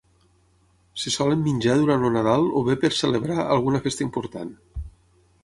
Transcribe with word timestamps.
Se 1.01 1.11
solen 1.15 1.43
menjar 1.47 1.75
durant 1.81 2.07
el 2.09 2.15
Nadal 2.15 2.47
o 2.61 2.65
bé 2.71 2.77
per 2.85 2.91
celebrar 3.01 3.37
alguna 3.45 3.83
festa 3.87 4.09
important. 4.09 4.53